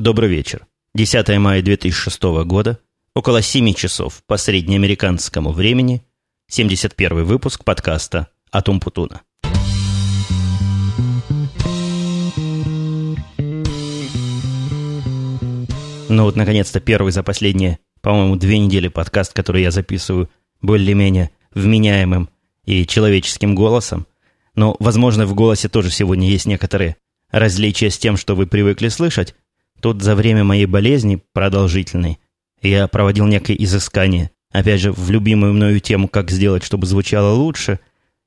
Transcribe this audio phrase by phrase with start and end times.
[0.00, 0.66] Добрый вечер.
[0.94, 2.78] 10 мая 2006 года,
[3.14, 6.02] около 7 часов по среднеамериканскому времени,
[6.48, 9.20] 71 выпуск подкаста «Атум Путуна».
[16.08, 20.30] Ну вот, наконец-то, первый за последние, по-моему, две недели подкаст, который я записываю
[20.62, 22.30] более-менее вменяемым
[22.64, 24.06] и человеческим голосом.
[24.54, 26.96] Но, возможно, в голосе тоже сегодня есть некоторые
[27.30, 29.34] различия с тем, что вы привыкли слышать.
[29.80, 32.18] Тут за время моей болезни, продолжительной,
[32.62, 37.80] я проводил некое изыскание, опять же, в любимую мною тему, как сделать, чтобы звучало лучше,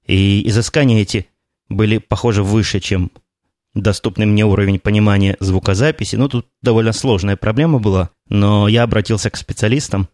[0.05, 1.27] и изыскания эти
[1.69, 3.11] были, похоже, выше, чем
[3.73, 6.15] доступный мне уровень понимания звукозаписи.
[6.15, 10.09] Ну, тут довольно сложная проблема была, но я обратился к специалистам,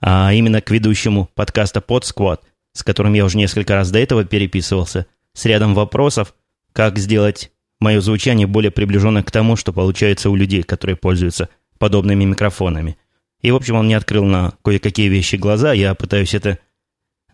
[0.00, 2.40] а именно к ведущему подкаста PodSquad,
[2.72, 6.34] с которым я уже несколько раз до этого переписывался, с рядом вопросов,
[6.72, 7.51] как сделать
[7.82, 12.96] мое звучание более приближенное к тому, что получается у людей, которые пользуются подобными микрофонами.
[13.40, 15.72] И, в общем, он мне открыл на кое-какие вещи глаза.
[15.72, 16.58] Я пытаюсь это,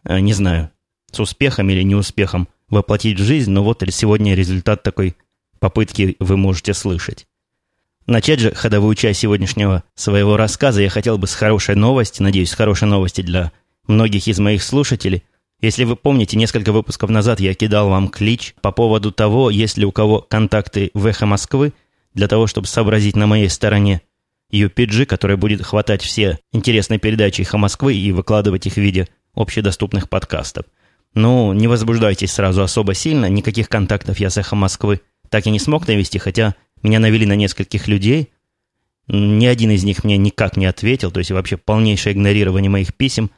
[0.04, 0.70] э, не знаю,
[1.12, 5.16] с успехом или неуспехом воплотить в жизнь, но вот сегодня результат такой
[5.58, 7.26] попытки вы можете слышать.
[8.06, 12.54] Начать же ходовую часть сегодняшнего своего рассказа я хотел бы с хорошей новости, надеюсь, с
[12.54, 13.52] хорошей новости для
[13.86, 15.24] многих из моих слушателей.
[15.60, 19.84] Если вы помните, несколько выпусков назад я кидал вам клич по поводу того, есть ли
[19.84, 21.72] у кого контакты в «Эхо Москвы»,
[22.14, 24.02] для того, чтобы сообразить на моей стороне
[24.52, 30.08] UPG, которая будет хватать все интересные передачи «Эхо Москвы» и выкладывать их в виде общедоступных
[30.08, 30.64] подкастов.
[31.14, 35.58] Ну, не возбуждайтесь сразу особо сильно, никаких контактов я с «Эхо Москвы» так и не
[35.58, 38.30] смог навести, хотя меня навели на нескольких людей.
[39.08, 43.30] Ни один из них мне никак не ответил, то есть вообще полнейшее игнорирование моих писем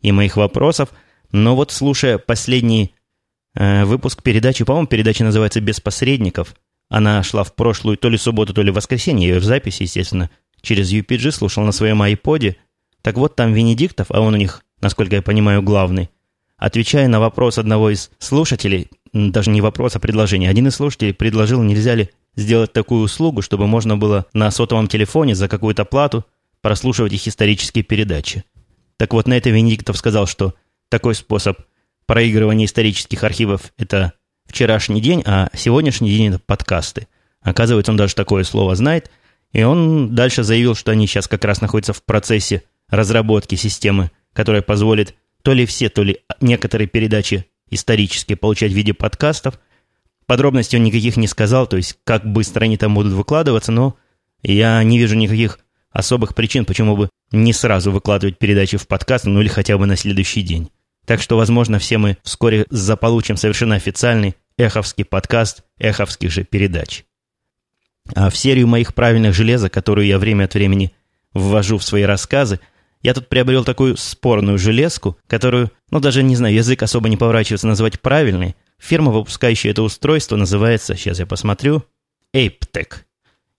[0.00, 0.90] и моих вопросов.
[1.32, 2.94] Но вот слушая последний
[3.54, 6.54] э, выпуск передачи, по-моему, передача называется «Без посредников»,
[6.88, 10.30] она шла в прошлую то ли субботу, то ли воскресенье, я ее в записи, естественно,
[10.62, 12.56] через UPG слушал на своем айподе.
[13.02, 16.08] Так вот, там Венедиктов, а он у них, насколько я понимаю, главный,
[16.56, 20.50] отвечая на вопрос одного из слушателей, даже не вопрос, а предложение.
[20.50, 25.34] Один из слушателей предложил, нельзя ли сделать такую услугу, чтобы можно было на сотовом телефоне
[25.34, 26.24] за какую-то плату
[26.60, 28.44] прослушивать их исторические передачи.
[28.96, 30.54] Так вот, на это Венедиктов сказал, что
[30.88, 31.58] такой способ
[32.06, 34.14] проигрывания исторических архивов– это
[34.46, 37.06] вчерашний день, а сегодняшний день– это подкасты.
[37.40, 39.10] Оказывается, он даже такое слово знает.
[39.52, 44.62] И он дальше заявил, что они сейчас как раз находятся в процессе разработки системы, которая
[44.62, 49.58] позволит то ли все, то ли некоторые передачи исторически получать в виде подкастов.
[50.26, 53.96] Подробностей он никаких не сказал, то есть как быстро они там будут выкладываться, но
[54.42, 55.58] я не вижу никаких
[55.90, 59.96] особых причин, почему бы не сразу выкладывать передачи в подкаст, ну или хотя бы на
[59.96, 60.70] следующий день.
[61.08, 67.04] Так что, возможно, все мы вскоре заполучим совершенно официальный эховский подкаст эховских же передач.
[68.14, 70.92] А в серию моих правильных железок, которую я время от времени
[71.32, 72.60] ввожу в свои рассказы,
[73.00, 77.66] я тут приобрел такую спорную железку, которую, ну даже не знаю, язык особо не поворачивается
[77.66, 78.54] назвать правильной.
[78.78, 81.84] Фирма, выпускающая это устройство, называется, сейчас я посмотрю,
[82.36, 82.96] ApeTech.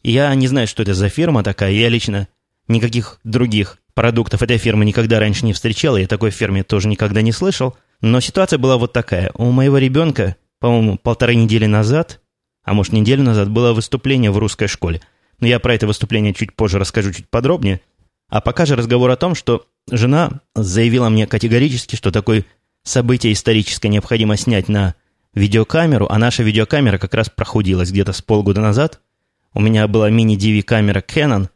[0.04, 2.28] Я не знаю, что это за фирма такая, я лично
[2.68, 7.22] никаких других продуктов этой фирмы никогда раньше не встречал, и о такой фирме тоже никогда
[7.22, 7.76] не слышал.
[8.00, 9.30] Но ситуация была вот такая.
[9.34, 12.22] У моего ребенка, по-моему, полторы недели назад,
[12.64, 15.02] а может неделю назад, было выступление в русской школе.
[15.42, 17.82] Но я про это выступление чуть позже расскажу чуть подробнее.
[18.30, 22.46] А пока же разговор о том, что жена заявила мне категорически, что такое
[22.86, 24.96] событие историческое необходимо снять на
[25.34, 29.02] видеокамеру, а наша видеокамера как раз прохудилась где-то с полгода назад.
[29.54, 31.50] У меня была мини-DV-камера Canon,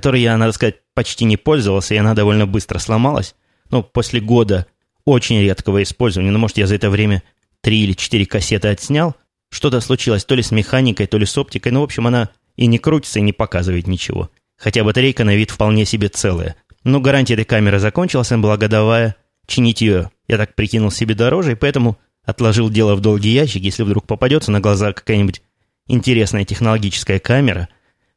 [0.00, 3.34] которой я, надо сказать, почти не пользовался, и она довольно быстро сломалась.
[3.70, 4.66] Но после года
[5.04, 7.22] очень редкого использования, ну, может, я за это время
[7.60, 9.16] три или четыре кассеты отснял,
[9.50, 12.66] что-то случилось то ли с механикой, то ли с оптикой, ну, в общем, она и
[12.66, 16.56] не крутится, и не показывает ничего хотя батарейка на вид вполне себе целая.
[16.84, 19.16] Но гарантия этой камеры закончилась, она была годовая.
[19.46, 23.82] Чинить ее я так прикинул себе дороже, и поэтому отложил дело в долгий ящик, если
[23.82, 25.42] вдруг попадется на глаза какая-нибудь
[25.86, 27.68] интересная технологическая камера.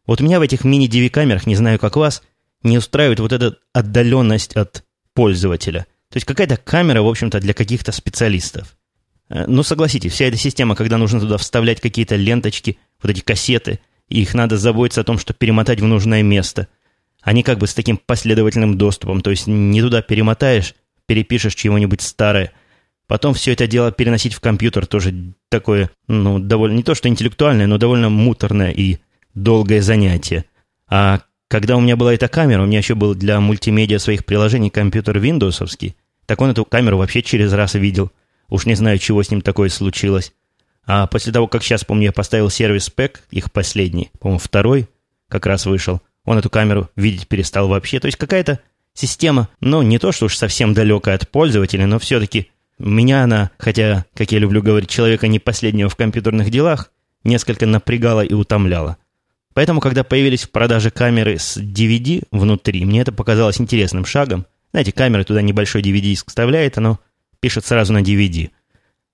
[0.10, 2.24] Вот меня в этих мини-DV-камерах, не знаю как вас,
[2.64, 4.84] не устраивает вот эта отдаленность от
[5.14, 5.86] пользователя.
[6.10, 8.76] То есть какая-то камера, в общем-то, для каких-то специалистов.
[9.30, 13.82] Э, ну, согласитесь, вся эта система, когда нужно туда вставлять какие-то ленточки, вот эти кассеты,
[14.08, 16.70] и их надо заботиться о том, чтобы перемотать в нужное место.
[17.22, 20.74] Они как бы с таким последовательным доступом, то есть не туда перемотаешь,
[21.06, 22.52] перепишешь чего-нибудь старое.
[23.06, 27.68] Потом все это дело переносить в компьютер тоже такое, ну, довольно, не то что интеллектуальное,
[27.68, 28.98] но довольно муторное и
[29.44, 30.46] долгое занятие.
[30.88, 34.70] А когда у меня была эта камера, у меня еще был для мультимедиа своих приложений
[34.70, 35.96] компьютер виндовсовский,
[36.26, 38.12] так он эту камеру вообще через раз видел.
[38.50, 40.34] Уж не знаю, чего с ним такое случилось.
[40.86, 44.88] А после того, как сейчас, помню, я поставил сервис пэк, их последний, по-моему, второй,
[45.28, 46.02] как раз вышел.
[46.26, 48.00] Он эту камеру видеть перестал вообще.
[48.00, 48.60] То есть какая-то
[48.94, 54.06] система, ну, не то, что уж совсем далекая от пользователя, но все-таки меня она, хотя,
[54.14, 56.92] как я люблю говорить, человека не последнего в компьютерных делах,
[57.24, 58.98] несколько напрягала и утомляла.
[59.60, 64.46] Поэтому, когда появились в продаже камеры с DVD внутри, мне это показалось интересным шагом.
[64.72, 66.98] Знаете, камера туда небольшой DVD-диск вставляет, оно
[67.42, 68.52] пишет сразу на DVD.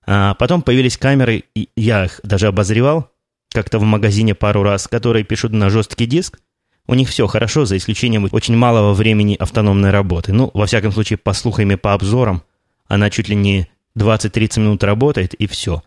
[0.06, 3.10] А потом появились камеры, и я их даже обозревал,
[3.50, 6.38] как-то в магазине пару раз, которые пишут на жесткий диск.
[6.86, 10.32] У них все хорошо, за исключением очень малого времени автономной работы.
[10.32, 12.44] Ну, во всяком случае, по слухам и по обзорам,
[12.86, 13.68] она чуть ли не
[13.98, 15.82] 20-30 минут работает, и все.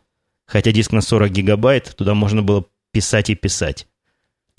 [0.46, 3.88] Хотя диск на 40 гигабайт, туда можно было писать и писать.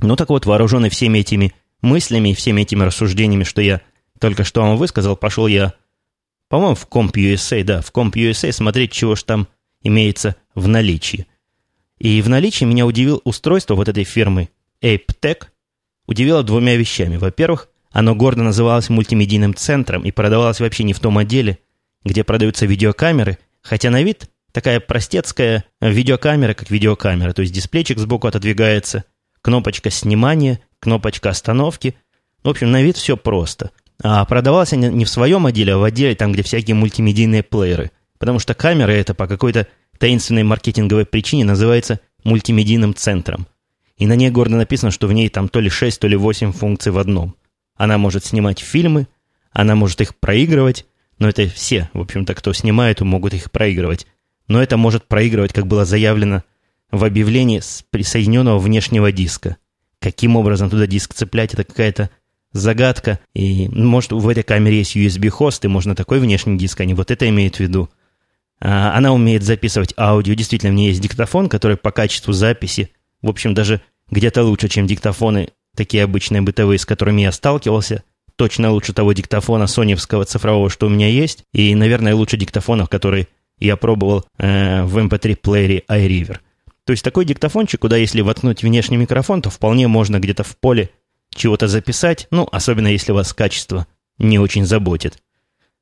[0.03, 1.53] Ну так вот, вооруженный всеми этими
[1.83, 3.81] мыслями и всеми этими рассуждениями, что я
[4.19, 5.75] только что вам высказал, пошел я,
[6.49, 9.49] по-моему, в Comp.USA, да, в Comp.USA смотреть, чего ж там
[9.83, 11.27] имеется в наличии.
[11.99, 14.49] И в наличии меня удивил устройство вот этой фирмы
[14.83, 15.45] ApeTech,
[16.07, 17.17] удивило двумя вещами.
[17.17, 21.59] Во-первых, оно гордо называлось мультимедийным центром и продавалось вообще не в том отделе,
[22.05, 28.27] где продаются видеокамеры, хотя на вид такая простецкая видеокамера, как видеокамера, то есть дисплейчик сбоку
[28.27, 29.05] отодвигается,
[29.43, 31.97] кнопочка снимания, кнопочка остановки.
[32.43, 33.71] В общем, на вид все просто.
[34.03, 37.91] А продавалась не в своем отделе, а в отделе, там, где всякие мультимедийные плееры.
[38.19, 39.67] Потому что камера это по какой-то
[39.99, 43.47] таинственной маркетинговой причине называется мультимедийным центром.
[43.99, 46.53] И на ней гордо написано, что в ней там то ли 6, то ли 8
[46.53, 47.37] функций в одном.
[47.77, 49.09] Она может снимать фильмы,
[49.53, 50.87] она может их проигрывать,
[51.19, 54.07] но это все, в общем-то, кто снимает, могут их проигрывать.
[54.49, 56.45] Но это может проигрывать, как было заявлено
[56.91, 59.57] в объявлении с присоединенного внешнего диска.
[60.01, 62.11] Каким образом туда диск цеплять, это какая-то
[62.53, 63.21] загадка.
[63.35, 67.29] И, может, в этой камере есть USB-хост, и можно такой внешний диск, они вот это
[67.29, 67.91] имеют в виду.
[68.61, 70.35] А, она умеет записывать аудио.
[70.35, 72.91] Действительно, в ней есть диктофон, который по качеству записи,
[73.23, 78.03] в общем, даже где-то лучше, чем диктофоны, такие обычные бытовые, с которыми я сталкивался
[78.37, 83.29] точно лучше того диктофона соневского цифрового, что у меня есть, и, наверное, лучше диктофонов, которые
[83.59, 86.39] я пробовал э, в MP3-плеере эм iRiver.
[86.91, 90.91] То есть такой диктофончик, куда если воткнуть внешний микрофон, то вполне можно где-то в поле
[91.33, 93.87] чего-то записать, ну, особенно если вас качество
[94.19, 95.23] не очень заботит.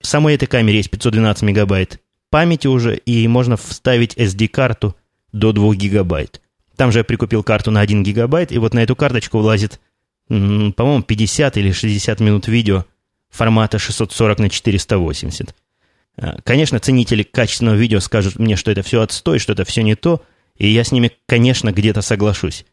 [0.03, 4.97] В самой этой камере есть 512 мегабайт памяти уже, и можно вставить SD-карту
[5.33, 6.43] до 2 гигабайт.
[6.77, 9.81] Там же я прикупил карту на 1 гигабайт, и вот на эту карточку влазит
[10.29, 12.85] по-моему, 50 или 60 минут видео
[13.31, 15.55] формата 640 на 480.
[16.19, 19.95] А, конечно, ценители качественного видео скажут мне, что это все отстой, что это все не
[19.95, 20.23] то,
[20.59, 22.67] и я с ними, конечно, где-то соглашусь.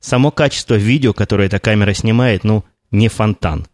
[0.00, 3.66] Само качество видео, которое эта камера снимает, ну, не фонтан.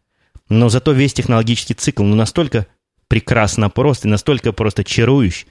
[0.48, 2.66] Но зато весь технологический цикл, ну, настолько
[3.08, 5.46] прекрасно прост и настолько просто чарующий.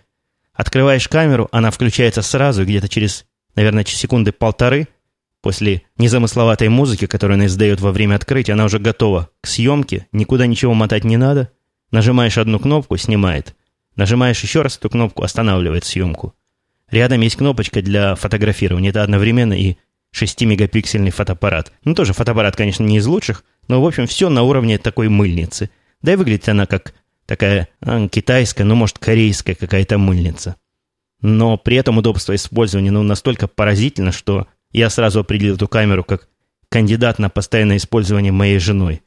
[0.54, 3.26] Открываешь камеру, она включается сразу, где-то через,
[3.56, 4.88] наверное, секунды полторы–
[5.42, 10.46] После незамысловатой музыки, которую она издает во время открытия, она уже готова к съемке, никуда
[10.46, 11.52] ничего мотать не надо.
[11.90, 13.56] Нажимаешь одну кнопку– снимает.
[13.96, 16.36] Нажимаешь еще раз эту кнопку– останавливает съемку.
[16.92, 18.90] Рядом есть кнопочка для фотографирования.
[18.90, 19.78] Это одновременно и
[20.14, 21.72] 6-мегапиксельный фотоаппарат.
[21.86, 25.70] Ну, тоже фотоаппарат, конечно, не из лучших, но, в общем, все на уровне такой мыльницы.
[26.02, 26.94] Да и выглядит она как
[27.26, 30.58] такая а, китайская, ну, может, корейская какая-то мыльница.
[31.22, 36.28] Но при этом удобство использования ну, настолько поразительно, что я сразу определил эту камеру как
[36.70, 39.02] кандидат на постоянное использование моей женой,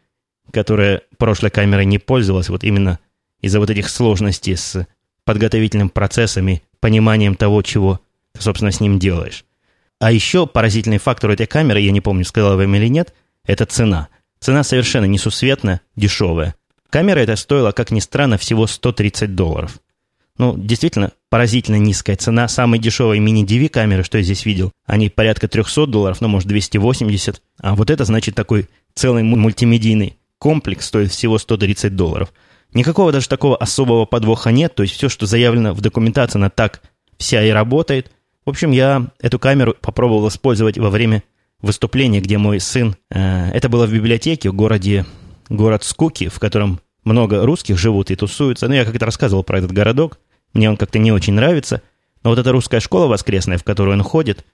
[0.53, 2.99] которая прошлой камерой не пользовалась вот именно
[3.41, 4.87] из-за вот этих сложностей с
[5.25, 8.01] подготовительным процессами, пониманием того, чего
[8.33, 9.45] ты, собственно, с ним делаешь.
[10.01, 13.15] А еще поразительный фактор этой камеры, я не помню, сказал я вам или нет,
[13.45, 14.09] это цена.
[14.41, 16.55] Цена совершенно несусветная, дешевая.
[16.91, 19.79] Камера эта стоила, как ни странно, всего 130 долларов.
[20.37, 22.49] Ну, действительно, поразительно низкая цена.
[22.49, 27.41] Самые дешевые мини-DV камеры, что я здесь видел, они порядка 300 долларов, ну, может, 280.
[27.59, 32.33] А вот это, значит, такой целый мультимедийный комплекс стоит всего 130 долларов.
[32.75, 36.83] Никакого даже такого особого подвоха нет, то есть все, что заявлено в документации, она так
[37.17, 38.11] вся и работает.
[38.45, 41.23] В общем, я эту камеру попробовал использовать во время
[41.63, 42.97] выступления, где мой сын...
[43.11, 45.07] Э, это было в библиотеке в городе...
[45.51, 48.67] Город Скуки, в котором много русских живут и тусуются.
[48.67, 50.19] Ну, я как-то рассказывал про этот городок.
[50.55, 51.83] Мне он как-то не очень нравится.
[52.23, 54.45] Но вот эта русская школа воскресная, в которую он ходит,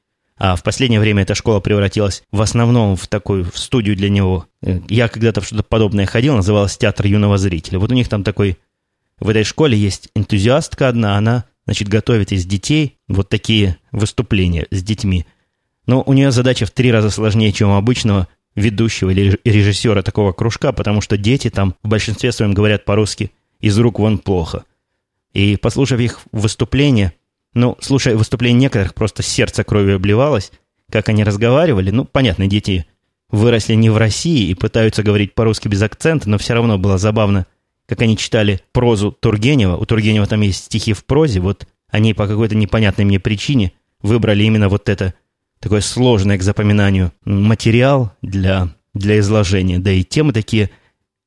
[0.40, 4.46] а в последнее время эта школа превратилась в основном в такую в студию для него.
[4.88, 7.78] Я когда-то в что-то подобное ходил, называлось «Театр юного зрителя».
[7.78, 8.56] Вот у них там такой...
[9.18, 14.82] В этой школе есть энтузиастка одна, она, значит, готовит из детей вот такие выступления с
[14.82, 15.26] детьми.
[15.84, 20.32] Но у нее задача в три раза сложнее, чем у обычного ведущего или режиссера такого
[20.32, 23.30] кружка, потому что дети там в большинстве своем говорят по-русски
[23.60, 24.64] из рук вон плохо.
[25.34, 27.12] И послушав их выступление,
[27.54, 30.52] ну, слушая выступление некоторых, просто сердце кровью обливалось,
[30.90, 31.90] как они разговаривали.
[31.90, 32.86] Ну, понятно, дети
[33.30, 37.46] выросли не в России и пытаются говорить по-русски без акцента, но все равно было забавно,
[37.86, 39.76] как они читали прозу Тургенева.
[39.76, 44.44] У Тургенева там есть стихи в прозе, вот они по какой-то непонятной мне причине выбрали
[44.44, 45.14] именно вот это
[45.58, 49.78] такое сложное к запоминанию материал для, для изложения.
[49.78, 50.70] Да и темы такие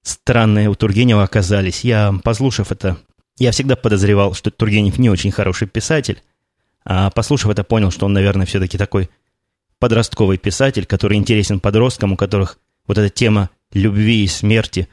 [0.01, 1.81] странные у Тургенева оказались.
[1.81, 2.97] Я, послушав это,
[3.37, 6.21] я всегда подозревал, что Тургенев не очень хороший писатель,
[6.85, 9.09] а послушав это, понял, что он, наверное, все-таки такой
[9.79, 14.87] подростковый писатель, который интересен подросткам, у которых вот эта тема любви и смерти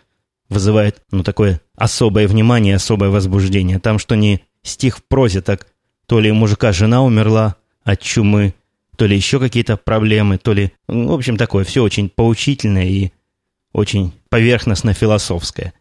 [0.49, 3.79] вызывает, ну, такое особое внимание, особое возбуждение.
[3.79, 5.67] Там что не стих в прозе, так
[6.07, 8.55] то ли мужика жена умерла от чумы,
[8.97, 10.73] то ли еще какие-то проблемы, то ли...
[10.89, 13.13] Ну, в общем, такое все очень поучительное и
[13.73, 15.73] очень поверхностно-философское.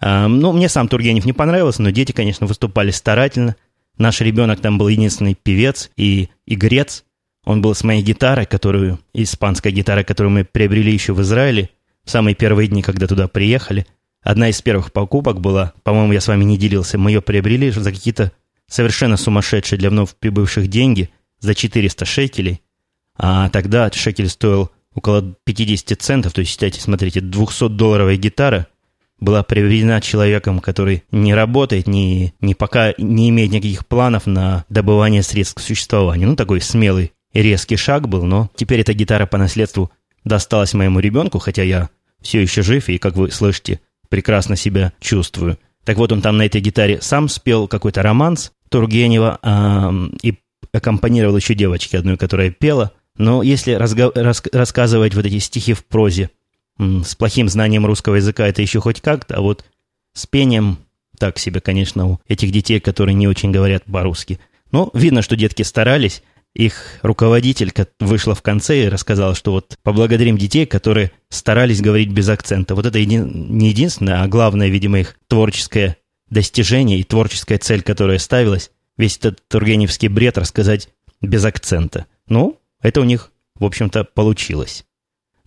[0.00, 3.56] Ну, мне сам Тургенев не понравился, но дети, конечно, выступали старательно.
[3.96, 7.04] Наш ребенок там был единственный певец и игрец,
[7.44, 11.70] он был с моей гитарой, которую, испанской гитарой, которую мы приобрели еще в Израиле,
[12.04, 13.86] в самые первые дни, когда туда приехали.
[14.22, 17.90] Одна из первых покупок была, по-моему, я с вами не делился, мы ее приобрели за
[17.90, 18.32] какие-то
[18.66, 22.60] совершенно сумасшедшие для вновь прибывших деньги, за 400 шекелей.
[23.16, 28.66] А тогда шекель стоил около 50 центов, то есть, считайте, смотрите, 200-долларовая гитара
[29.20, 35.22] была приобретена человеком, который не работает, не, не пока не имеет никаких планов на добывание
[35.22, 36.28] средств к существованию.
[36.28, 39.90] Ну, такой смелый резкий шаг был, но теперь эта гитара по наследству
[40.24, 45.58] досталась моему ребенку, хотя я все еще жив и, как вы слышите, прекрасно себя чувствую.
[45.84, 50.34] Так вот, он там на этой гитаре сам спел какой-то романс Тургенева а, и
[50.72, 52.92] аккомпанировал еще девочке одной, которая пела.
[53.16, 56.30] Но если разга- рас- рассказывать вот эти стихи в прозе
[56.78, 59.64] с плохим знанием русского языка, это еще хоть как-то, а вот
[60.14, 60.78] с пением
[61.18, 64.38] так себе, конечно, у этих детей, которые не очень говорят по-русски.
[64.70, 66.22] Но видно, что детки старались,
[66.54, 72.28] их руководитель вышла в конце и рассказала, что вот поблагодарим детей, которые старались говорить без
[72.28, 72.74] акцента.
[72.74, 75.96] Вот это не единственное, а главное, видимо, их творческое
[76.30, 80.88] достижение и творческая цель, которая ставилась, весь этот тургеневский бред рассказать
[81.20, 82.06] без акцента.
[82.28, 84.84] Ну, это у них, в общем-то, получилось.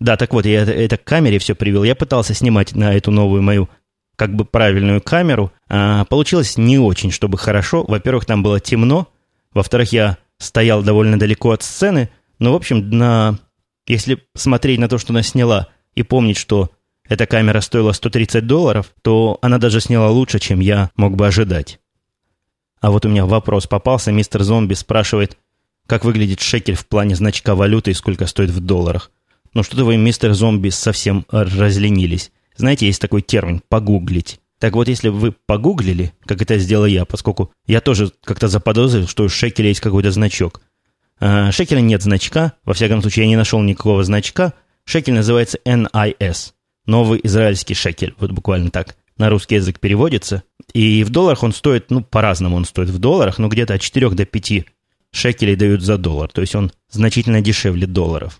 [0.02, 1.84] Да, так вот, я это, к камере все привел.
[1.84, 3.70] Я пытался снимать на эту новую мою
[4.16, 5.52] как бы правильную камеру.
[5.70, 7.86] А получилось не очень, чтобы хорошо.
[7.88, 9.08] Во-первых, там было темно.
[9.54, 13.38] Во-вторых, я стоял довольно далеко от сцены, но, в общем, на...
[13.86, 16.72] если смотреть на то, что она сняла, и помнить, что
[17.08, 21.80] эта камера стоила 130 долларов, то она даже сняла лучше, чем я мог бы ожидать.
[22.80, 24.12] А вот у меня вопрос попался.
[24.12, 25.38] Мистер Зомби спрашивает,
[25.86, 29.12] как выглядит шекель в плане значка валюты и сколько стоит в долларах.
[29.54, 32.32] Ну что-то вы, мистер Зомби, совсем разленились.
[32.56, 34.40] Знаете, есть такой термин «погуглить».
[34.60, 39.24] Так вот, если вы погуглили, как это сделал я, поскольку я тоже как-то заподозрил, что
[39.24, 40.62] у шекеля есть какой-то значок.
[41.20, 44.54] А, шекеля нет значка, во всяком случае, я не нашел никакого значка.
[44.86, 46.54] Шекель называется NIS,
[46.86, 50.44] новый израильский шекель, вот буквально так на русский язык переводится.
[50.74, 54.10] И в долларах он стоит, ну, по-разному он стоит в долларах, но где-то от 4
[54.12, 54.66] до 5
[55.12, 58.40] шекелей дают за доллар, то есть он значительно дешевле долларов.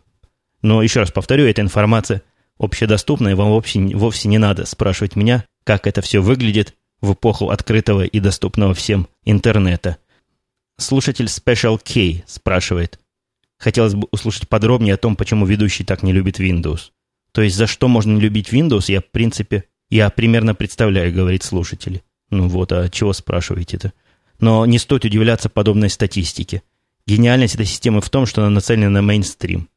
[0.62, 2.22] Но еще раз повторю, эта информация
[2.58, 8.06] общедоступная, вам вовсе, вовсе не надо спрашивать меня, как это все выглядит в эпоху открытого
[8.06, 9.98] и доступного всем интернета.
[10.78, 13.00] Слушатель Special K спрашивает.
[13.58, 16.92] Хотелось бы услышать подробнее о том, почему ведущий так не любит Windows.
[17.32, 21.44] То есть за что можно не любить Windows, я в принципе, я примерно представляю, говорит
[21.44, 22.02] слушатель.
[22.30, 23.94] Ну вот, а чего спрашиваете-то?
[24.40, 26.64] Но не стоит удивляться подобной статистике.
[27.06, 29.70] Гениальность этой системы в том, что она нацелена на мейнстрим.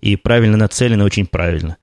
[0.00, 1.76] И правильно нацелена очень правильно.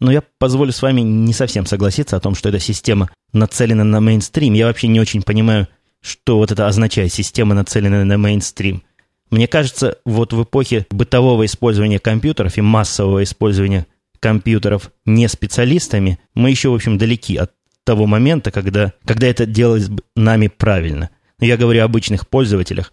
[0.00, 4.00] Но я позволю с вами не совсем согласиться о том, что эта система нацелена на
[4.00, 4.52] мейнстрим.
[4.54, 5.68] Я вообще не очень понимаю,
[6.00, 8.82] что вот это означает, система нацелена на мейнстрим.
[9.30, 13.86] Мне кажется, вот в эпохе бытового использования компьютеров и массового использования
[14.20, 17.52] компьютеров не специалистами, мы еще, в общем, далеки от
[17.84, 21.10] того момента, когда, когда это делалось нами правильно.
[21.40, 22.92] Я говорю о обычных пользователях.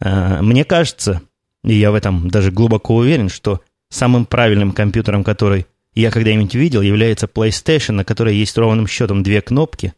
[0.00, 1.22] А, мне кажется,
[1.64, 3.60] и я в этом даже глубоко уверен, что
[3.94, 9.40] самым правильным компьютером, который я когда-нибудь видел, является PlayStation, на которой есть ровным счетом две
[9.40, 9.94] кнопки,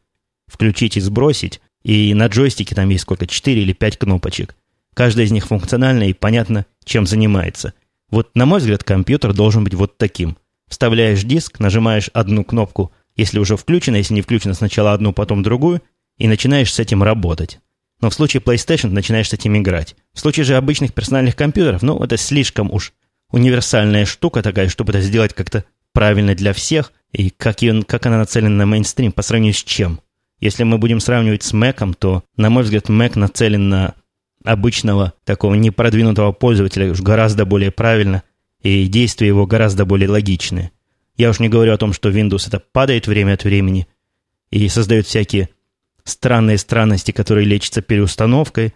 [0.46, 4.54] включить и сбросить, и на джойстике там есть сколько, 4 или 5 кнопочек.
[4.94, 7.74] Каждая из них функциональна и понятно, чем занимается.
[8.10, 10.36] Вот, на мой взгляд, компьютер должен быть вот таким.
[10.68, 15.82] Вставляешь диск, нажимаешь одну кнопку, если уже включено, если не включено, сначала одну, потом другую,
[16.18, 17.60] и начинаешь с этим работать.
[18.00, 19.96] Но в случае PlayStation начинаешь с этим играть.
[20.12, 22.92] В случае же обычных персональных компьютеров, ну, это слишком уж
[23.30, 28.18] универсальная штука такая, чтобы это сделать как-то правильно для всех, и как, ее, как она
[28.18, 30.00] нацелена на мейнстрим, по сравнению с чем.
[30.40, 33.94] Если мы будем сравнивать с Mac, то, на мой взгляд, Mac нацелен на
[34.44, 38.22] обычного такого непродвинутого пользователя гораздо более правильно.
[38.62, 40.72] и действия его гораздо более логичные.
[41.16, 43.86] Я уж не говорю о том, что Windows это падает время от времени
[44.50, 45.50] и создает всякие
[46.04, 48.74] странные странности, которые лечатся переустановкой,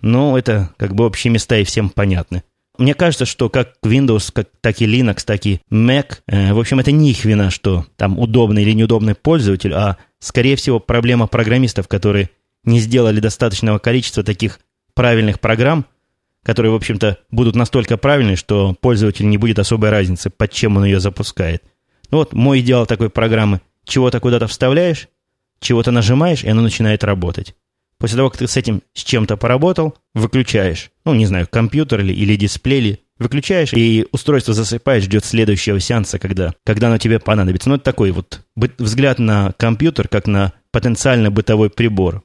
[0.00, 2.44] но это как бы общие места и всем понятны.
[2.78, 6.78] Мне кажется, что как Windows, как, так и Linux, так и Mac, э, в общем,
[6.78, 11.88] это не их вина, что там удобный или неудобный пользователь, а, скорее всего, проблема программистов,
[11.88, 12.30] которые
[12.64, 14.60] не сделали достаточного количества таких
[14.94, 15.86] правильных программ,
[16.42, 20.84] которые, в общем-то, будут настолько правильны, что пользователь не будет особой разницы, под чем он
[20.84, 21.62] ее запускает.
[22.10, 23.60] Ну вот мой идеал такой программы.
[23.84, 25.08] Чего-то куда-то вставляешь,
[25.60, 27.54] чего-то нажимаешь, и оно начинает работать.
[28.06, 30.92] После того, как ты с этим с чем-то поработал, выключаешь.
[31.04, 36.20] Ну, не знаю, компьютер или, или дисплей, или выключаешь, и устройство засыпает, ждет следующего сеанса,
[36.20, 37.68] когда, когда оно тебе понадобится.
[37.68, 42.22] Ну, это такой вот взгляд на компьютер, как на потенциально бытовой прибор.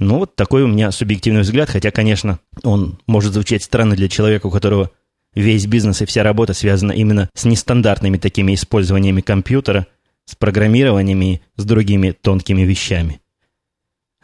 [0.00, 4.48] Ну, вот такой у меня субъективный взгляд, хотя, конечно, он может звучать странно для человека,
[4.48, 4.90] у которого
[5.36, 9.86] весь бизнес и вся работа связана именно с нестандартными такими использованиями компьютера,
[10.24, 13.20] с программированиями, с другими тонкими вещами.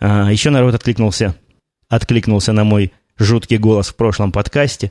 [0.05, 1.37] А, еще народ откликнулся,
[1.89, 4.91] откликнулся на мой жуткий голос в прошлом подкасте.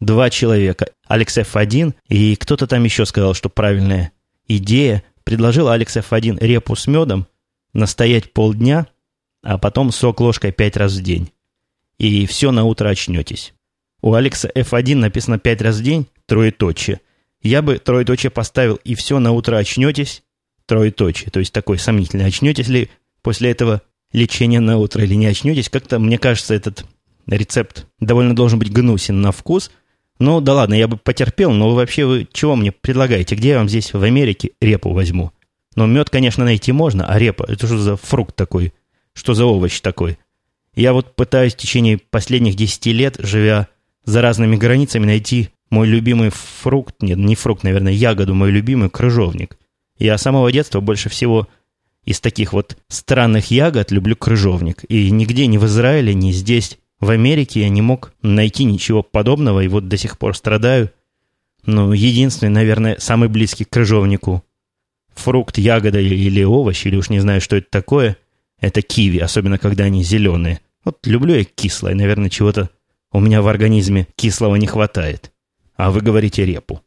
[0.00, 4.10] Два человека, Алекс F1 и кто-то там еще сказал, что правильная
[4.48, 5.04] идея.
[5.22, 7.28] Предложил Алекс F1 репу с медом,
[7.72, 8.88] настоять полдня,
[9.44, 11.30] а потом сок ложкой пять раз в день.
[11.98, 13.54] И все на утро очнетесь.
[14.02, 17.00] У Алекса F1 написано пять раз в день, троеточие.
[17.42, 20.24] Я бы троеточие поставил, и все на утро очнетесь,
[20.66, 21.30] троеточие.
[21.30, 22.26] То есть такой сомнительный.
[22.26, 22.90] Очнетесь ли
[23.22, 25.68] после этого лечения на утро или не очнетесь?
[25.68, 26.84] Как-то, мне кажется, этот
[27.26, 29.70] рецепт довольно должен быть гнусен на вкус.
[30.18, 33.36] Ну, да ладно, я бы потерпел, но вообще вы чего мне предлагаете?
[33.36, 35.32] Где я вам здесь в Америке репу возьму?
[35.76, 38.72] Но мед, конечно, найти можно, а репа, это что за фрукт такой?
[39.12, 40.18] Что за овощ такой?
[40.74, 43.68] Я вот пытаюсь в течение последних 10 лет, живя
[44.04, 49.58] за разными границами, найти мой любимый фрукт, нет, не фрукт, наверное, ягоду, мой любимый крыжовник.
[49.98, 51.48] Я с самого детства больше всего
[52.08, 54.82] из таких вот странных ягод люблю крыжовник.
[54.88, 59.60] И нигде, ни в Израиле, ни здесь, в Америке я не мог найти ничего подобного,
[59.60, 60.90] и вот до сих пор страдаю.
[61.66, 64.42] Ну, единственный, наверное, самый близкий к крыжовнику
[65.14, 68.16] фрукт, ягода или овощ, или уж не знаю, что это такое,
[68.58, 70.60] это киви, особенно когда они зеленые.
[70.84, 72.70] Вот люблю я кислое, наверное, чего-то
[73.12, 75.30] у меня в организме кислого не хватает.
[75.76, 76.80] А вы говорите репу.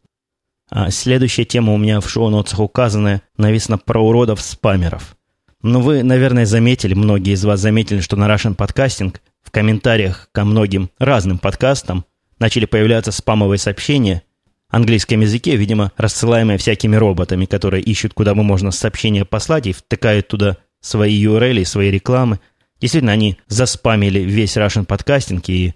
[0.71, 5.17] А следующая тема у меня в шоу-нотах указанная, написано про уродов-спамеров.
[5.62, 10.45] Ну, вы, наверное, заметили, многие из вас заметили, что на Russian Podcasting в комментариях ко
[10.45, 12.05] многим разным подкастам
[12.39, 14.23] начали появляться спамовые сообщения
[14.69, 20.29] английском языке, видимо, рассылаемые всякими роботами, которые ищут, куда бы можно сообщения послать и втыкают
[20.29, 22.39] туда свои URL, свои рекламы.
[22.79, 25.73] Действительно, они заспамили весь Russian Podcasting и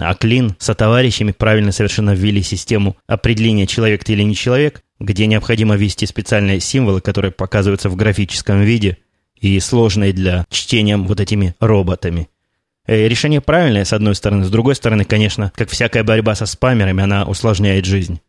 [0.00, 5.26] а Клин со товарищами правильно совершенно ввели систему определения, человек ты или не человек, где
[5.26, 8.98] необходимо ввести специальные символы, которые показываются в графическом виде
[9.40, 12.28] и сложные для чтения вот этими роботами.
[12.86, 14.44] Э, решение правильное, с одной стороны.
[14.44, 18.20] С другой стороны, конечно, как всякая борьба со спамерами, она усложняет жизнь.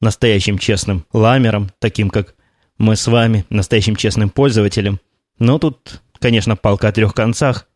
[0.00, 2.34] Настоящим честным ламером, таким как
[2.78, 4.98] мы с вами, настоящим честным пользователем.
[5.38, 7.68] Но тут, конечно, палка о трех концах.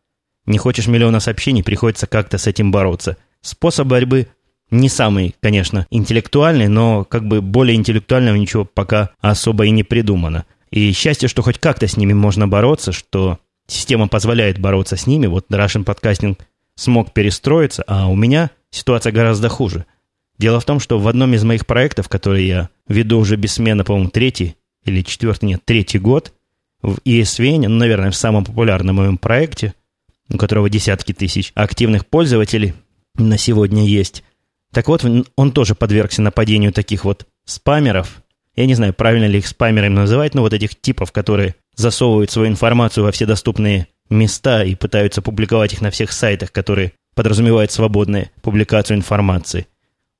[0.45, 3.15] Не хочешь миллиона сообщений, приходится как-то с этим бороться–
[3.47, 4.27] Способ борьбы
[4.71, 10.45] не самый, конечно, интеллектуальный, но как бы более интеллектуального ничего пока особо и не придумано.
[10.69, 15.27] И счастье, что хоть как-то с ними можно бороться, что система позволяет бороться с ними.
[15.27, 16.37] Вот Russian Podcasting
[16.75, 19.85] смог перестроиться, а у меня ситуация гораздо хуже.
[20.37, 23.85] Дело в том, что в одном из моих проектов, которые я веду уже без смены,
[23.85, 26.33] по-моему, третий или четвертый, нет, третий год,
[26.81, 29.73] в ESVN, ну, наверное, в самом популярном моем проекте,
[30.29, 32.73] у которого десятки тысяч активных пользователей–
[33.17, 34.23] на сегодня есть.
[34.71, 38.21] Так вот, он тоже подвергся нападению таких вот спамеров.
[38.55, 42.49] Я не знаю, правильно ли их спамерами называть, но вот этих типов, которые засовывают свою
[42.49, 48.29] информацию во все доступные места и пытаются публиковать их на всех сайтах, которые подразумевают свободную
[48.41, 49.67] публикацию информации.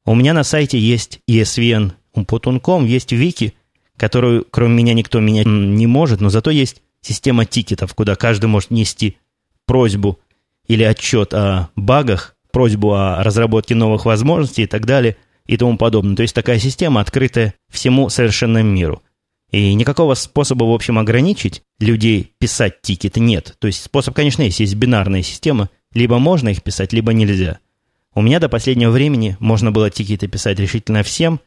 [0.06, 3.54] У меня на сайте есть ESVN Umputunkom, есть вики,
[3.98, 8.72] которую кроме меня никто менять не может, но зато есть система тикетов, куда каждый может
[8.72, 9.18] нести
[9.66, 10.20] просьбу
[10.68, 15.16] или отчет о багах, просьбу о разработке новых возможностей и так далее
[15.46, 16.16] и тому подобное.
[16.16, 19.04] То есть такая система открытая всему совершенному миру.
[19.52, 23.56] И никакого способа, в общем, ограничить людей писать тикеты нет.
[23.60, 24.60] То есть способ, конечно, есть.
[24.60, 25.70] Есть бинарная система.
[25.94, 27.60] Либо можно их писать, либо нельзя.
[28.16, 31.40] У меня до последнего времени можно было тикеты писать решительно всем.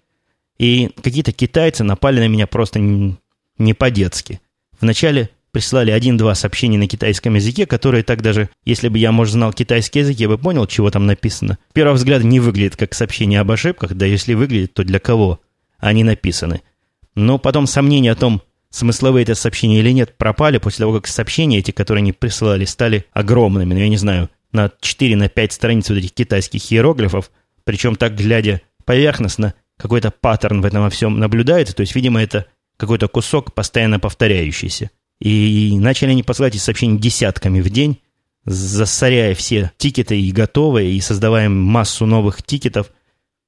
[0.59, 4.41] И какие-то китайцы напали на меня просто не по-детски.
[4.81, 9.53] Вначале прислали один-два сообщения на китайском языке, которые так даже, если бы я, может, знал
[9.53, 11.59] китайский язык, я бы понял, чего там написано.
[11.71, 15.41] С первого взгляда не выглядит как сообщение об ошибках, да если выглядит, то для кого
[15.79, 16.63] они написаны.
[17.15, 21.59] Но потом сомнения о том, смысловые это сообщения или нет, пропали после того, как сообщения
[21.59, 23.75] эти, которые они присылали, стали огромными.
[23.75, 27.31] Ну, я не знаю, на 4 на 5 страниц вот этих китайских иероглифов,
[27.65, 32.47] причем так глядя поверхностно, какой-то паттерн в этом во всем наблюдается, то есть, видимо, это
[32.77, 34.91] какой-то кусок, постоянно повторяющийся.
[35.21, 37.99] И начали они посылать эти сообщения десятками в день,
[38.45, 42.91] засоряя все тикеты и готовые, и создавая массу новых тикетов.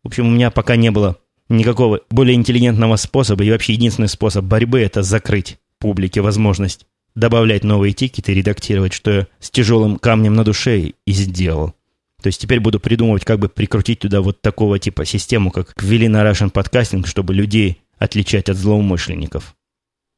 [0.03, 1.17] В общем, у меня пока не было
[1.49, 7.93] никакого более интеллигентного способа, и вообще единственный способ борьбы– это закрыть публике возможность добавлять новые
[7.93, 11.75] тикеты, редактировать, что я с тяжелым камнем на душе и сделал.
[12.23, 16.09] То есть теперь буду придумывать, как бы прикрутить туда вот такого типа систему, как ввели
[16.09, 19.55] на Russian Podcasting, чтобы людей отличать от злоумышленников.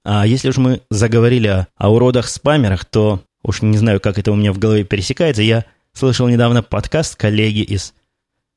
[0.04, 4.36] А если уж мы заговорили о, о уродах-спамерах, то уж не знаю, как это у
[4.36, 5.42] меня в голове пересекается.
[5.42, 5.64] Я
[5.94, 7.94] слышал недавно подкаст коллеги из,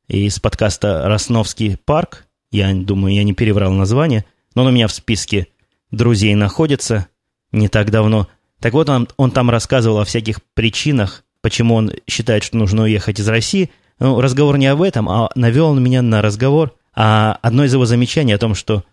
[0.09, 2.25] из подкаста «Росновский парк».
[2.51, 5.47] Я думаю, я не переврал название, но он у меня в списке
[5.89, 7.07] друзей находится
[7.53, 8.27] не так давно.
[8.59, 13.21] Так вот, он, он там рассказывал о всяких причинах, почему он считает, что нужно уехать
[13.21, 13.71] из России.
[13.99, 17.85] Ну, разговор не об этом, а навел он меня на разговор а одно из его
[17.85, 18.83] замечаний о том, что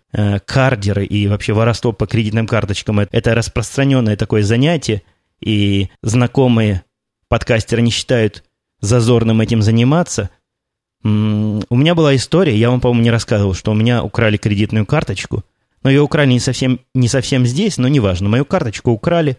[0.45, 5.01] кардеры и вообще воровство по кредитным карточкам– это распространенное такое занятие,
[5.41, 6.83] и знакомые
[7.27, 8.43] подкастеры не считают
[8.79, 10.29] зазорным этим заниматься.
[11.03, 15.43] У меня была история, я вам, по-моему, не рассказывал, что у меня украли кредитную карточку,
[15.83, 18.29] но ее украли не совсем, не совсем здесь, но неважно.
[18.29, 19.37] Мою карточку украли,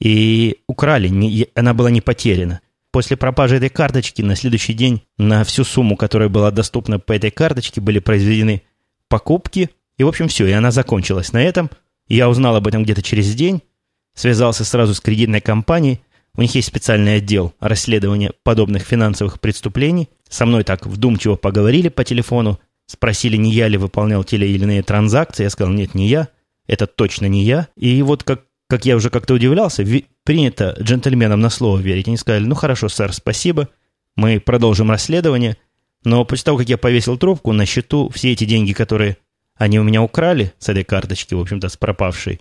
[0.00, 2.60] и украли, не, она была не потеряна.
[2.90, 7.30] После пропажи этой карточки на следующий день на всю сумму, которая была доступна по этой
[7.30, 8.62] карточке, были произведены
[9.08, 9.70] покупки.
[10.00, 11.68] И, в общем, все, и она закончилась на этом.
[12.08, 13.60] Я узнал об этом где-то через день,
[14.14, 16.00] связался сразу с кредитной компанией.
[16.34, 20.08] У них есть специальный отдел расследования подобных финансовых преступлений.
[20.26, 24.82] Со мной так вдумчиво поговорили по телефону, спросили, не я ли выполнял те или иные
[24.82, 25.42] транзакции.
[25.42, 26.28] Я сказал, нет, не я,
[26.66, 27.68] это точно не я.
[27.76, 29.84] И вот как как я уже как-то удивлялся,
[30.24, 32.08] принято джентльменам на слово верить.
[32.08, 33.68] Они сказали, ну хорошо, сэр, спасибо,
[34.16, 35.58] мы продолжим расследование.
[36.04, 39.18] Но после того, как я повесил трубку, на счету все эти деньги, которые
[39.60, 42.40] они у меня украли с этой карточки, в общем-то, с пропавшей,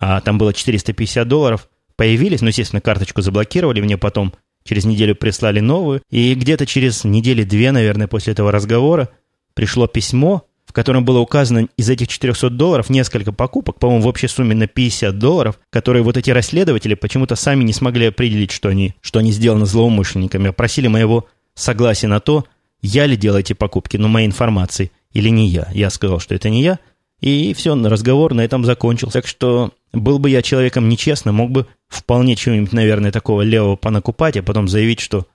[0.00, 4.32] а там было 450 долларов, появились, ну, естественно, карточку заблокировали, мне потом
[4.64, 9.10] через неделю прислали новую, и где-то через недели-две, наверное, после этого разговора
[9.54, 14.54] пришло письмо, котором было указано из этих 400 долларов несколько покупок, по-моему, в общей сумме
[14.54, 19.20] на 50 долларов, которые вот эти расследователи почему-то сами не смогли определить, что они, что
[19.20, 22.44] они сделаны злоумышленниками, просили моего согласия на то,
[22.82, 25.68] я ли делал эти покупки, но моей информации, или не я.
[25.72, 26.78] Я сказал, что это не я,
[27.20, 29.20] и все, разговор на этом закончился.
[29.20, 34.36] Так что был бы я человеком нечестным, мог бы вполне чего-нибудь, наверное, такого левого понакупать,
[34.36, 35.26] а потом заявить, что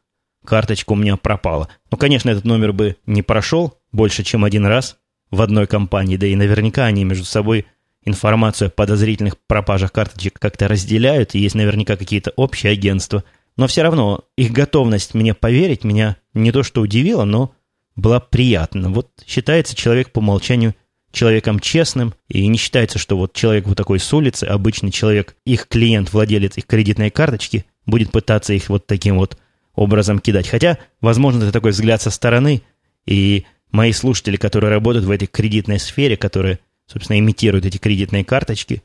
[0.45, 1.69] карточка у меня пропала.
[1.89, 4.97] Ну, конечно, этот номер бы не прошел больше, чем один раз,
[5.31, 7.65] в одной компании, да и наверняка они между собой
[8.03, 13.23] информацию о подозрительных пропажах карточек как-то разделяют, и есть наверняка какие-то общие агентства.
[13.55, 17.53] Но все равно их готовность мне поверить меня не то что удивила, но
[17.99, 18.89] была приятна.
[18.89, 20.75] Вот считается человек по умолчанию
[21.11, 25.67] человеком честным, и не считается, что вот человек вот такой с улицы, обычный человек, их
[25.67, 29.37] клиент, владелец их кредитной карточки, будет пытаться их вот таким вот
[29.75, 30.47] образом кидать.
[30.47, 32.61] Хотя, возможно, это такой взгляд со стороны,
[33.05, 38.83] и мои слушатели, которые работают в этой кредитной сфере, которые, собственно, имитируют эти кредитные карточки,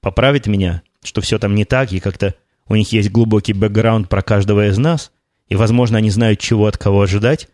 [0.00, 2.34] поправят меня, что все там не так, и как-то
[2.66, 5.10] у них есть глубокий бэкграунд про каждого из нас,
[5.48, 7.48] и, возможно, они знают, чего от кого ожидать.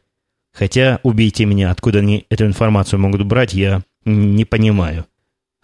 [0.55, 5.05] Хотя, убейте меня, откуда они эту информацию могут брать, я не понимаю.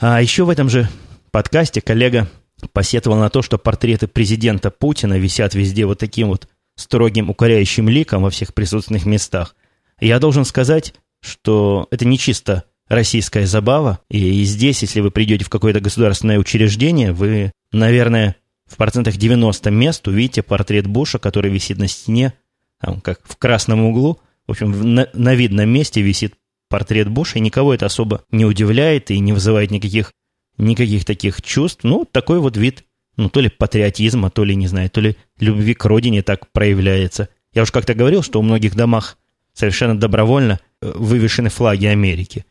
[0.00, 0.88] А еще в этом же
[1.30, 2.28] подкасте коллега
[2.72, 8.22] посетовал на то, что портреты президента Путина висят везде вот таким вот строгим укоряющим ликом
[8.22, 9.54] во всех присутственных местах.
[10.00, 15.50] Я должен сказать, что это не чисто российская забава, и здесь, если вы придете в
[15.50, 18.34] какое-то государственное учреждение, вы, наверное,
[18.66, 22.34] в процентах 90 мест увидите портрет Буша, который висит на стене,
[22.80, 24.18] там, как в красном углу.
[24.50, 26.34] В общем, на, на видном месте висит
[26.68, 30.12] портрет Буша, и никого это особо не удивляет и не вызывает никаких,
[30.58, 31.84] никаких таких чувств.
[31.84, 32.82] Ну, такой вот вид,
[33.16, 37.28] ну, то ли патриотизма, то ли, не знаю, то ли любви к родине так проявляется.
[37.54, 39.18] Я уж как-то говорил, что у многих домах
[39.52, 42.44] совершенно добровольно э, вывешены флаги Америки.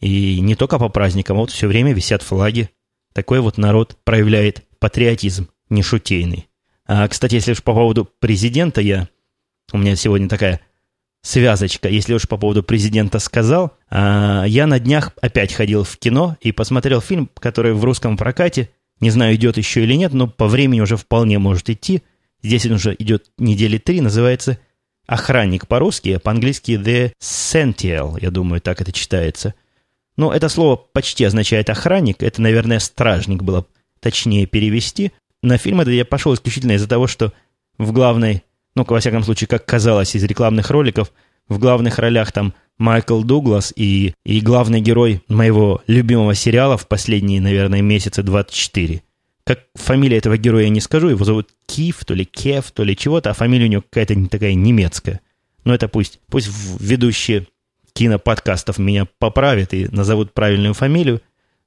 [0.00, 2.70] И не только по праздникам, а вот все время висят флаги.
[3.12, 6.48] Такой вот народ проявляет патриотизм нешутейный.
[6.86, 9.10] А, кстати, если уж по поводу президента я...
[9.70, 10.62] У меня сегодня такая
[11.22, 11.88] связочка.
[11.88, 16.52] Если уж по поводу президента сказал, а, я на днях опять ходил в кино и
[16.52, 20.80] посмотрел фильм, который в русском прокате Не знаю, идет еще или нет, но по времени
[20.80, 22.02] уже вполне может идти.
[22.42, 24.58] Здесь он уже идет недели три, называется
[25.06, 29.54] «Охранник» по-русски, а по-английски «The Sentinel», я думаю, так это читается.
[30.16, 33.66] Но это слово почти означает «охранник», это, наверное, «стражник» было
[34.00, 35.12] точнее перевести.
[35.42, 37.32] На фильм это я пошел исключительно из-за того, что
[37.78, 38.42] в главной,
[38.78, 41.12] ну, во всяком случае, как казалось из рекламных роликов,
[41.48, 47.40] в главных ролях там Майкл Дуглас и, и главный герой моего любимого сериала в последние,
[47.40, 49.02] наверное, месяцы 24.
[49.44, 52.96] Как фамилия этого героя я не скажу, его зовут Киф, то ли Кев, то ли
[52.96, 55.20] чего-то, а фамилия у него какая-то не такая немецкая.
[55.64, 57.46] Но это пусть, пусть ведущие
[57.94, 61.20] киноподкастов меня поправят и назовут правильную фамилию.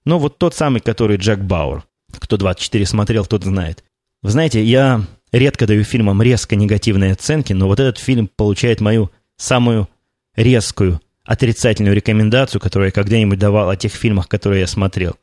[0.05, 1.83] Но вот тот самый, который Джек Бауэр.
[2.19, 3.83] Кто 24 смотрел, тот знает.
[4.21, 9.11] Вы знаете, я редко даю фильмам резко негативные оценки, но вот этот фильм получает мою
[9.37, 9.87] самую
[10.35, 15.15] резкую отрицательную рекомендацию, которую я когда-нибудь давал о тех фильмах, которые я смотрел.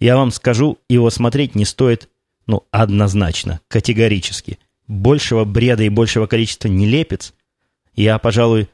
[0.00, 2.08] Я вам скажу, его смотреть не стоит,
[2.46, 4.58] ну, однозначно, категорически.
[4.86, 7.34] Большего бреда и большего количества нелепец
[7.94, 8.68] я, пожалуй,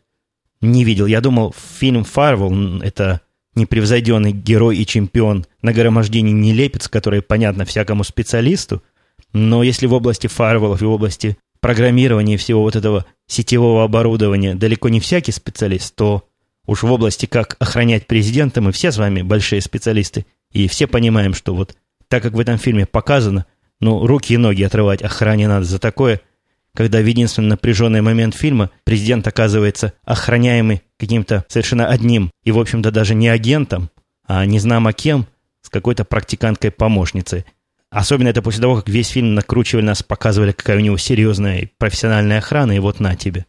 [0.60, 1.06] не видел.
[1.06, 3.20] Я думал, фильм «Фарвелл»— это
[3.54, 8.82] непревзойденный герой и чемпион нагромождений нелепец, который понятно всякому специалисту,
[9.34, 14.88] но если в области фаерволов и в области программирования всего вот этого сетевого оборудования далеко
[14.88, 16.28] не всякий специалист, то
[16.66, 21.34] уж в области как охранять президента мы все с вами большие специалисты, и все понимаем,
[21.34, 21.74] что вот
[22.08, 23.44] так как в этом фильме показано,
[23.80, 26.20] ну, руки и ноги отрывать охране надо за такое,
[26.74, 32.92] когда в единственный напряженный момент фильма президент оказывается охраняемый каким-то совершенно одним и, в общем-то,
[32.92, 33.90] даже не агентом,
[34.26, 35.26] а не знамо кем,
[35.60, 37.46] с какой-то практиканткой-помощницей.
[37.94, 42.38] Особенно это после того, как весь фильм накручивали нас, показывали, какая у него серьезная профессиональная
[42.38, 43.46] охрана, и вот на тебе.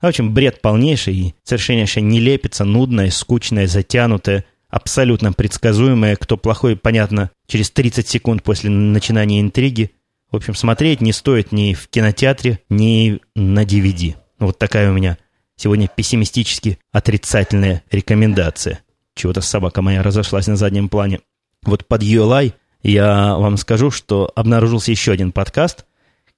[0.00, 7.32] В общем, бред полнейший и совершеннейшая нелепица, нудная, скучная, затянутая, абсолютно предсказуемая, кто плохой, понятно,
[7.46, 9.90] через 30 секунд после начинания интриги.
[10.30, 14.14] В общем, смотреть не стоит ни в кинотеатре, ни на DVD.
[14.38, 15.18] Вот такая у меня
[15.56, 18.80] сегодня пессимистически отрицательная рекомендация.
[19.14, 21.20] Чего-то собака моя разошлась на заднем плане.
[21.62, 25.84] Вот под ULI я вам скажу, что обнаружился еще один подкаст,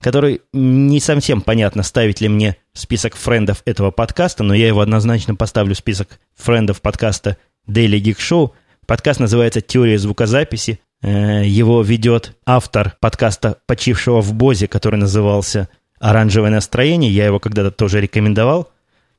[0.01, 5.35] который не совсем понятно, ставить ли мне список френдов этого подкаста, но я его однозначно
[5.35, 8.51] поставлю в список френдов подкаста Daily Geek Show.
[8.87, 10.81] Подкаст называется «Теория звукозаписи».
[11.01, 17.11] Э, его ведет автор подкаста «Почившего в Бозе», который назывался «Оранжевое настроение».
[17.11, 18.71] Я его когда-то тоже рекомендовал.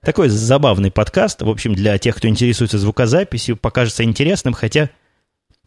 [0.02, 1.42] Такой забавный подкаст.
[1.42, 4.92] В общем, для тех, кто интересуется звукозаписью, покажется интересным, хотя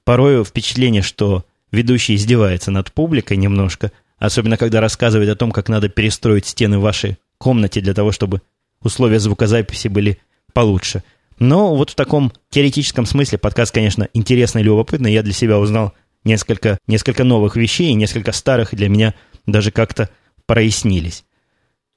[0.04, 5.88] порою впечатление, что ведущий издевается над публикой немножко, особенно когда рассказывает о том, как надо
[5.88, 8.42] перестроить стены в вашей комнате для того, чтобы
[8.82, 10.18] условия звукозаписи были
[10.52, 11.02] получше.
[11.38, 15.12] Но вот в таком теоретическом смысле подкаст, конечно, интересный и любопытный.
[15.12, 19.14] Я для себя узнал несколько, несколько новых вещей, несколько старых для меня
[19.46, 20.10] даже как-то
[20.46, 21.24] прояснились.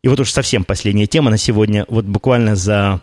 [0.04, 1.86] И вот уж совсем последняя тема на сегодня.
[1.88, 3.02] Вот буквально за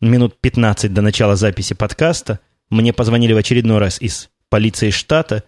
[0.00, 5.44] минут 15 до начала записи подкаста мне позвонили в очередной раз из полиции штата,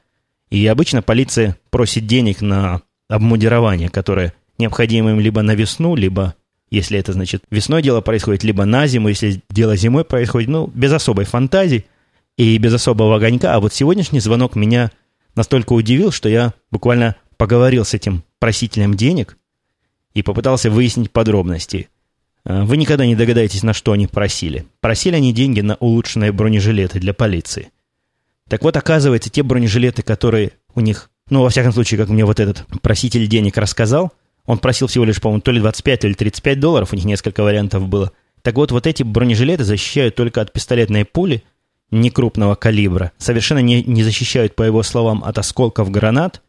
[0.55, 6.37] и обычно полиция просит денег на обмундирование, которое необходимо им либо на весну, либо,
[6.71, 10.93] если это значит весной дело происходит, либо на зиму, если дело зимой происходит, ну, без
[10.93, 11.87] особой фантазии
[12.37, 13.53] и без особого огонька.
[13.53, 14.93] А вот сегодняшний звонок меня
[15.35, 19.37] настолько удивил, что я буквально поговорил с этим просителем денег
[20.13, 21.89] и попытался выяснить подробности.
[22.45, 24.67] А, вы никогда не догадаетесь, на что они просили.
[24.81, 27.73] Просили они деньги на улучшенные бронежилеты для полиции.
[28.49, 32.41] Так вот, оказывается, те бронежилеты, которые у них, ну, во всяком случае, как мне вот
[32.41, 34.13] этот проситель денег рассказал,
[34.45, 37.43] он просил всего лишь, по-моему, то ли 25, то ли 35 долларов, у них несколько
[37.43, 38.13] вариантов было.
[38.43, 41.43] Так вот, вот эти бронежилеты защищают только от пистолетной пули
[41.91, 46.43] некрупного калибра, совершенно не, не защищают, по его словам, от осколков гранат.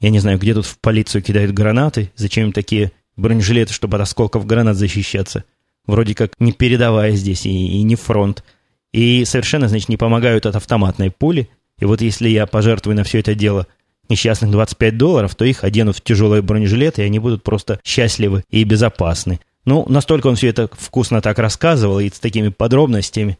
[0.00, 4.02] Я не знаю, где тут в полицию кидают гранаты, зачем им такие бронежилеты, чтобы от
[4.02, 5.44] осколков гранат защищаться.
[5.86, 8.44] Вроде как не передовая здесь и, и не фронт.
[8.92, 11.48] И совершенно, значит, не помогают от автоматной пули.
[11.78, 13.66] И вот если я пожертвую на все это дело
[14.08, 18.64] несчастных 25 долларов, то их оденут в тяжелые бронежилеты, и они будут просто счастливы и
[18.64, 19.40] безопасны.
[19.64, 23.38] Ну, настолько он все это вкусно так рассказывал, и с такими подробностями,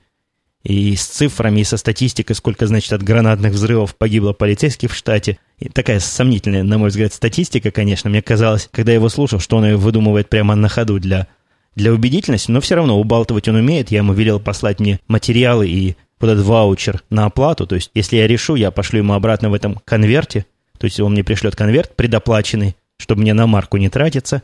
[0.63, 5.39] и с цифрами, и со статистикой, сколько, значит, от гранатных взрывов погибло полицейских в штате.
[5.59, 8.09] И такая сомнительная, на мой взгляд, статистика, конечно.
[8.09, 11.27] Мне казалось, когда я его слушал, что он ее выдумывает прямо на ходу для
[11.75, 13.91] для убедительности, но все равно убалтывать он умеет.
[13.91, 17.67] Я ему велел послать мне материалы и вот этот ваучер на оплату.
[17.67, 20.47] То есть, если я решу, я пошлю ему обратно в этом конверте.
[20.79, 24.43] То есть, он мне пришлет конверт предоплаченный, чтобы мне на марку не тратиться.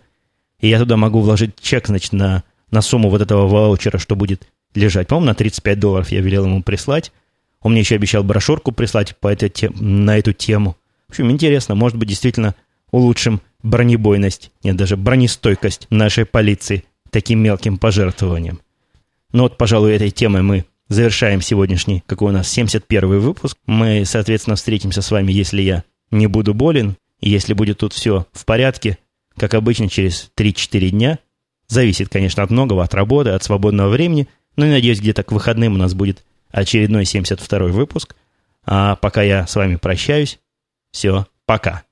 [0.61, 4.49] И я туда могу вложить чек, значит, на, на сумму вот этого ваучера, что будет
[4.75, 5.09] лежать.
[5.09, 7.13] По-моему, на 35 долларов я велел ему прислать.
[7.61, 10.77] Он мне еще обещал брошюрку прислать по этой тем, на эту тему.
[11.09, 12.55] В общем, интересно, может быть, действительно
[12.91, 18.61] улучшим бронебойность, нет, даже бронестойкость нашей полиции таким мелким пожертвованием.
[19.33, 23.57] Ну вот, пожалуй, этой темой мы завершаем сегодняшний, какой у нас, 71 выпуск.
[23.67, 28.27] Мы, соответственно, встретимся с вами, если я не буду болен, и если будет тут все
[28.33, 28.99] в порядке,
[29.37, 31.19] как обычно, через 3-4 дня.
[31.69, 35.75] Зависит, конечно, от многого, от работы, от свободного времени, но и надеюсь, где-то к выходным
[35.75, 38.17] у нас будет очередной 72 выпуск.
[38.65, 40.39] А пока я с вами прощаюсь,
[40.91, 41.85] все, пока.